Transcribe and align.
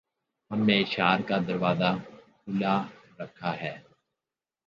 ہم 0.51 0.59
نے 0.67 0.75
اشعار 0.81 1.19
کا 1.27 1.37
دروازہ 1.47 1.91
کھُلا 2.41 2.75
رکھا 3.19 3.51
ہے 3.61 3.73